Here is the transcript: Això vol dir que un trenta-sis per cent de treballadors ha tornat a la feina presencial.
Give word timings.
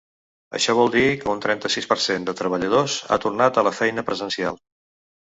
Això 0.59 0.73
vol 0.77 0.87
dir 0.93 1.03
que 1.23 1.27
un 1.33 1.43
trenta-sis 1.43 1.87
per 1.91 1.97
cent 2.05 2.25
de 2.29 2.35
treballadors 2.39 2.97
ha 3.09 3.19
tornat 3.27 3.61
a 3.61 3.65
la 3.69 3.75
feina 3.81 4.05
presencial. 4.09 4.59